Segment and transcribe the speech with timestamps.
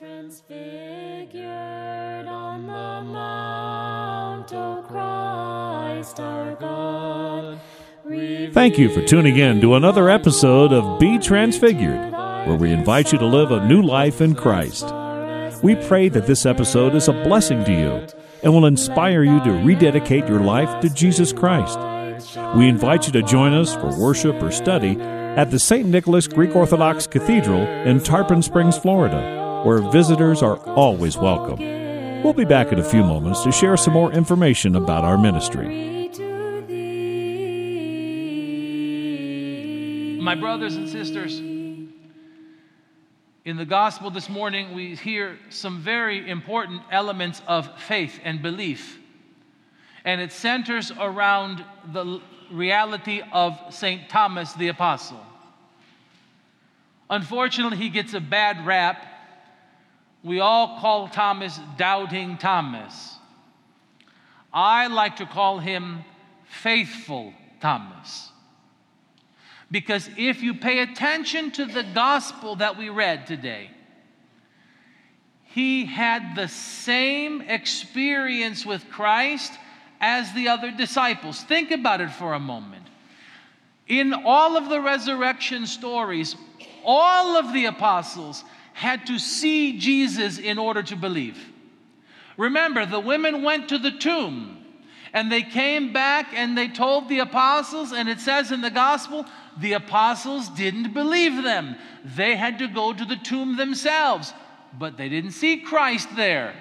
[0.00, 1.44] transfigured
[2.26, 7.60] on the mount, O Christ our God.
[8.54, 13.18] Thank you for tuning in to another episode of Be Transfigured, where we invite you
[13.18, 14.86] to live a new life in Christ.
[15.62, 18.06] We pray that this episode is a blessing to you
[18.42, 21.78] and will inspire you to rededicate your life to Jesus Christ.
[22.56, 25.86] We invite you to join us for worship or study at the St.
[25.86, 31.58] Nicholas Greek Orthodox Cathedral in Tarpon Springs, Florida, where visitors are always welcome.
[32.22, 35.88] We'll be back in a few moments to share some more information about our ministry.
[40.20, 41.92] My brothers and sisters, in
[43.56, 48.98] the gospel this morning, we hear some very important elements of faith and belief.
[50.04, 54.08] And it centers around the reality of St.
[54.08, 55.20] Thomas the Apostle.
[57.08, 59.06] Unfortunately, he gets a bad rap.
[60.22, 63.16] We all call Thomas Doubting Thomas.
[64.52, 66.04] I like to call him
[66.44, 68.30] Faithful Thomas.
[69.70, 73.70] Because if you pay attention to the gospel that we read today,
[75.44, 79.52] he had the same experience with Christ
[80.00, 81.42] as the other disciples.
[81.42, 82.86] Think about it for a moment.
[83.86, 86.36] In all of the resurrection stories,
[86.84, 88.44] all of the apostles
[88.80, 91.36] had to see Jesus in order to believe.
[92.38, 94.56] Remember, the women went to the tomb
[95.12, 99.26] and they came back and they told the apostles, and it says in the gospel,
[99.58, 101.76] the apostles didn't believe them.
[102.16, 104.32] They had to go to the tomb themselves,
[104.78, 106.54] but they didn't see Christ there.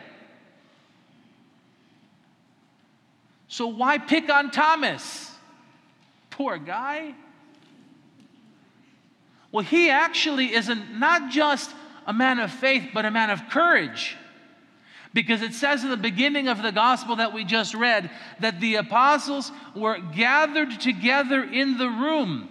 [3.47, 5.31] So why pick on Thomas?
[6.31, 7.15] Poor guy.
[9.53, 11.73] Well, he actually isn't not just
[12.05, 14.15] a man of faith, but a man of courage.
[15.13, 18.75] Because it says in the beginning of the gospel that we just read that the
[18.75, 22.49] apostles were gathered together in the room.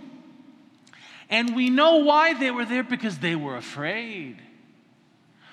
[1.31, 4.43] And we know why they were there because they were afraid.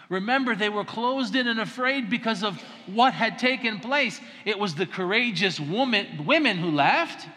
[0.09, 4.19] Remember, they were closed in and afraid because of what had taken place.
[4.45, 7.27] It was the courageous woman, women who left.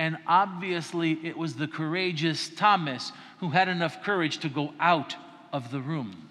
[0.00, 5.14] And obviously, it was the courageous Thomas who had enough courage to go out
[5.52, 6.30] of the room.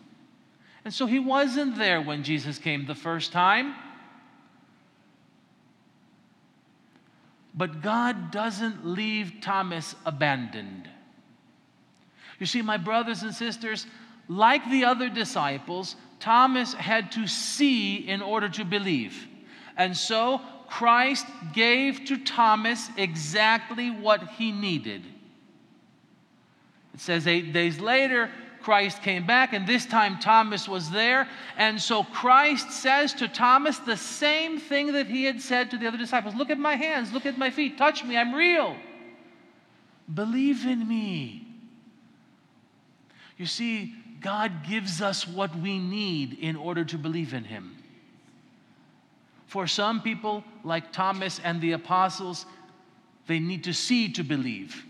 [0.84, 3.76] And so he wasn't there when Jesus came the first time.
[7.54, 10.90] But God doesn't leave Thomas abandoned.
[12.40, 13.86] You see, my brothers and sisters,
[14.28, 19.28] like the other disciples, Thomas had to see in order to believe.
[19.78, 25.04] And so Christ gave to Thomas exactly what he needed.
[26.94, 28.30] It says eight days later,
[28.62, 31.28] Christ came back, and this time Thomas was there.
[31.58, 35.88] And so Christ says to Thomas the same thing that he had said to the
[35.88, 38.76] other disciples Look at my hands, look at my feet, touch me, I'm real.
[40.14, 41.48] Believe in me.
[43.38, 47.79] You see, God gives us what we need in order to believe in Him.
[49.50, 52.46] For some people, like Thomas and the apostles,
[53.26, 54.86] they need to see to believe.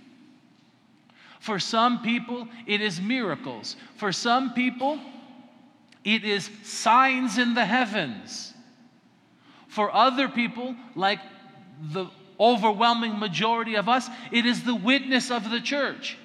[1.40, 3.78] For some people, it is miracles.
[3.96, 5.00] For some people,
[6.04, 8.54] it is signs in the heavens.
[9.70, 11.20] For other people, like
[11.94, 16.18] the overwhelming majority of us, it is the witness of the church.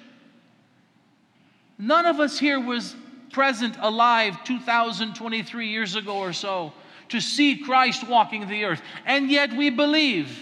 [1.79, 2.97] None of us here was
[3.31, 6.73] present alive 2023 years ago or so
[7.09, 10.37] to see Christ walking the earth, and yet we believe.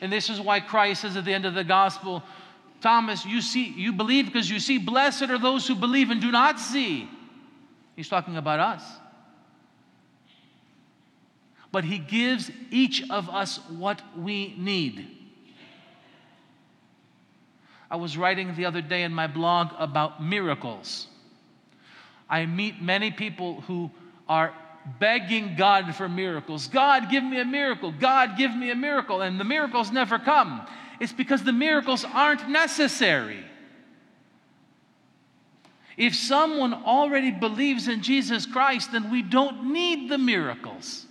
[0.00, 2.22] And this is why Christ says at the end of the gospel,
[2.80, 6.30] Thomas, you see, you believe because you see, blessed are those who believe and do
[6.30, 7.08] not see.
[7.96, 8.82] He's talking about us.
[11.72, 15.06] But he gives each of us what we need.
[17.90, 21.06] I was writing the other day in my blog about miracles.
[22.28, 23.90] I meet many people who
[24.28, 24.54] are
[24.98, 26.68] begging God for miracles.
[26.68, 27.92] God, give me a miracle.
[27.92, 29.22] God, give me a miracle.
[29.22, 30.66] And the miracles never come.
[31.00, 33.44] It's because the miracles aren't necessary.
[35.96, 41.06] If someone already believes in Jesus Christ, then we don't need the miracles.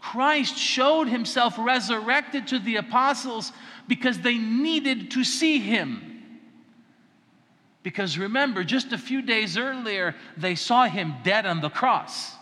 [0.00, 3.52] Christ showed himself resurrected to the apostles
[3.86, 6.17] because they needed to see him.
[7.88, 12.34] Because remember, just a few days earlier, they saw him dead on the cross.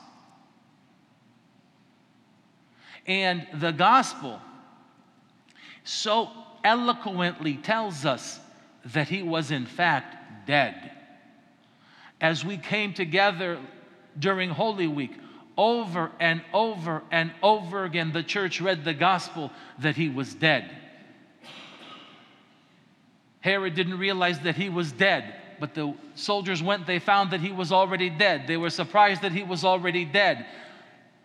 [3.06, 4.40] And the gospel
[5.84, 6.30] so
[6.64, 8.40] eloquently tells us
[8.86, 10.90] that he was in fact dead.
[12.20, 13.60] As we came together
[14.18, 15.12] during Holy Week,
[15.56, 20.68] over and over and over again, the church read the gospel that he was dead.
[23.46, 27.52] Herod didn't realize that he was dead, but the soldiers went, they found that he
[27.52, 28.48] was already dead.
[28.48, 30.46] They were surprised that he was already dead.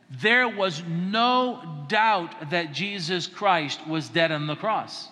[0.07, 5.07] There was no doubt that Jesus Christ was dead on the cross.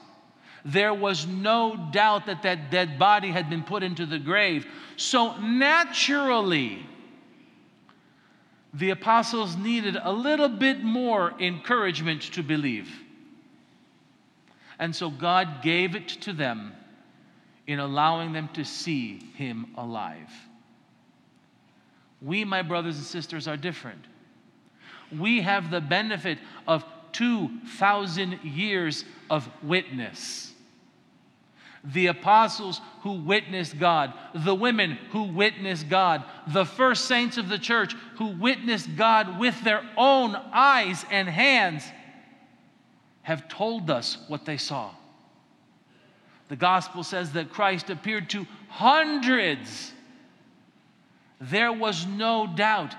[0.64, 4.68] There was no doubt that that dead body had been put into the grave.
[4.96, 6.86] So naturally,
[8.72, 12.88] the apostles needed a little bit more encouragement to believe.
[14.78, 16.74] And so God gave it to them
[17.70, 20.32] in allowing them to see him alive.
[22.20, 24.04] We, my brothers and sisters, are different.
[25.16, 30.52] We have the benefit of 2,000 years of witness.
[31.84, 37.60] The apostles who witnessed God, the women who witnessed God, the first saints of the
[37.60, 41.84] church who witnessed God with their own eyes and hands
[43.22, 44.90] have told us what they saw.
[46.50, 49.94] The gospel says that Christ appeared to hundreds.
[51.40, 52.96] There was no doubt.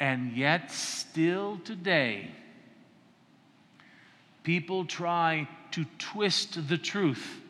[0.00, 2.28] And yet, still today,
[4.42, 7.40] people try to twist the truth.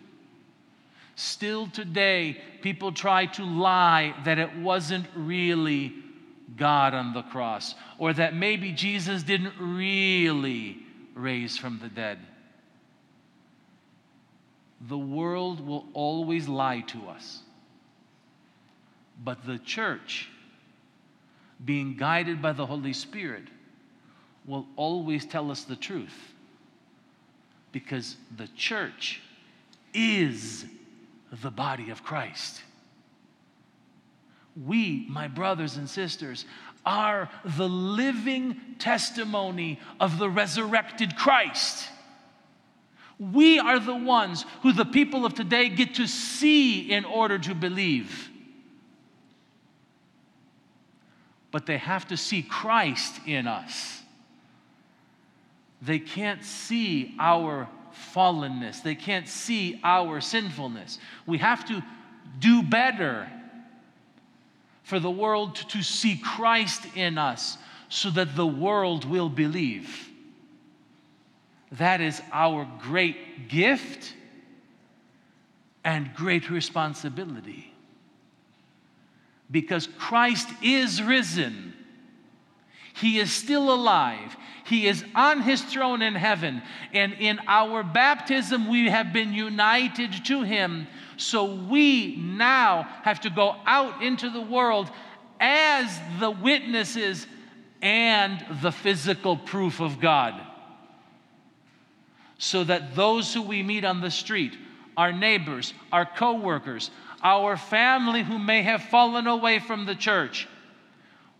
[1.14, 5.94] Still today, people try to lie that it wasn't really
[6.56, 10.78] God on the cross, or that maybe Jesus didn't really
[11.14, 12.18] raise from the dead.
[14.88, 17.40] The world will always lie to us.
[19.24, 20.28] But the church,
[21.64, 23.44] being guided by the Holy Spirit,
[24.44, 26.34] will always tell us the truth.
[27.70, 29.20] Because the church
[29.94, 30.66] is
[31.42, 32.62] the body of Christ.
[34.66, 36.44] We, my brothers and sisters,
[36.84, 41.88] are the living testimony of the resurrected Christ.
[43.30, 47.54] We are the ones who the people of today get to see in order to
[47.54, 48.30] believe.
[51.52, 54.00] But they have to see Christ in us.
[55.80, 57.68] They can't see our
[58.12, 60.98] fallenness, they can't see our sinfulness.
[61.26, 61.82] We have to
[62.38, 63.28] do better
[64.82, 67.58] for the world to see Christ in us
[67.88, 70.11] so that the world will believe.
[71.72, 74.14] That is our great gift
[75.84, 77.72] and great responsibility.
[79.50, 81.74] Because Christ is risen,
[82.94, 84.36] He is still alive.
[84.64, 86.62] He is on his throne in heaven.
[86.92, 90.86] And in our baptism, we have been united to him.
[91.16, 94.88] So we now have to go out into the world
[95.40, 97.26] as the witnesses
[97.82, 100.40] and the physical proof of God
[102.42, 104.56] so that those who we meet on the street,
[104.96, 106.90] our neighbors, our co-workers,
[107.22, 110.48] our family who may have fallen away from the church,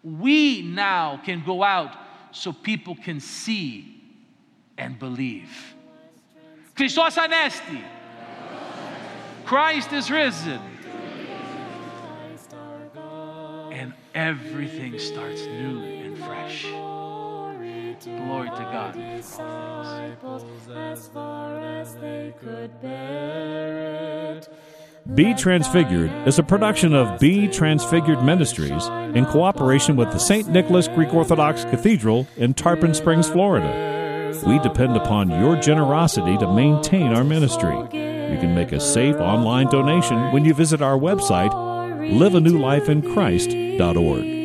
[0.04, 1.96] we now can go out
[2.30, 4.00] so people can see
[4.78, 5.74] and believe.
[6.76, 7.82] Christos anesti.
[9.44, 10.60] Christ is risen.
[13.72, 16.64] And everything starts new and fresh.
[18.04, 18.94] Glory to God.
[25.14, 30.48] Be Transfigured is a production of Be Transfigured Ministries in cooperation with the St.
[30.48, 33.90] Nicholas Greek Orthodox Cathedral in Tarpon Springs, Florida.
[34.46, 37.76] We depend upon your generosity to maintain our ministry.
[37.76, 44.41] You can make a safe online donation when you visit our website, liveanewlifeinchrist.org.